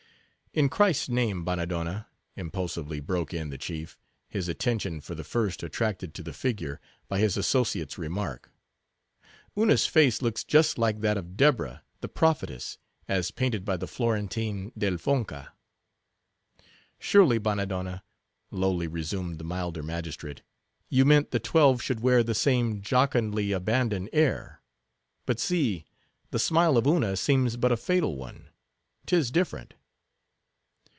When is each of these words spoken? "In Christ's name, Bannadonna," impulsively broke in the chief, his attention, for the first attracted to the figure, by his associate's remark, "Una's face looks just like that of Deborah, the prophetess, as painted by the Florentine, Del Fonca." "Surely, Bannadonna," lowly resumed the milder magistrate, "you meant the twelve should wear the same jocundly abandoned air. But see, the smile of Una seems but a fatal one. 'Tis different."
"In 0.53 0.67
Christ's 0.67 1.07
name, 1.07 1.45
Bannadonna," 1.45 2.07
impulsively 2.35 2.99
broke 2.99 3.33
in 3.33 3.51
the 3.51 3.57
chief, 3.57 3.97
his 4.27 4.49
attention, 4.49 4.99
for 4.99 5.15
the 5.15 5.23
first 5.23 5.63
attracted 5.63 6.13
to 6.15 6.23
the 6.23 6.33
figure, 6.33 6.81
by 7.07 7.19
his 7.19 7.37
associate's 7.37 7.97
remark, 7.97 8.51
"Una's 9.57 9.85
face 9.87 10.21
looks 10.21 10.43
just 10.43 10.77
like 10.77 10.99
that 10.99 11.15
of 11.15 11.37
Deborah, 11.37 11.83
the 12.01 12.09
prophetess, 12.09 12.77
as 13.07 13.31
painted 13.31 13.63
by 13.63 13.77
the 13.77 13.87
Florentine, 13.87 14.73
Del 14.77 14.97
Fonca." 14.97 15.53
"Surely, 16.99 17.37
Bannadonna," 17.39 18.03
lowly 18.51 18.87
resumed 18.87 19.37
the 19.37 19.45
milder 19.45 19.81
magistrate, 19.81 20.41
"you 20.89 21.05
meant 21.05 21.31
the 21.31 21.39
twelve 21.39 21.81
should 21.81 22.01
wear 22.01 22.23
the 22.23 22.35
same 22.35 22.81
jocundly 22.81 23.53
abandoned 23.53 24.09
air. 24.11 24.61
But 25.25 25.39
see, 25.39 25.85
the 26.31 26.39
smile 26.39 26.75
of 26.75 26.85
Una 26.85 27.15
seems 27.15 27.55
but 27.55 27.71
a 27.71 27.77
fatal 27.77 28.17
one. 28.17 28.49
'Tis 29.05 29.31
different." 29.31 29.75